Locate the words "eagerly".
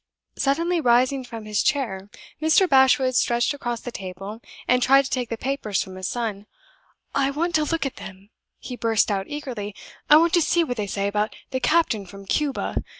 9.29-9.75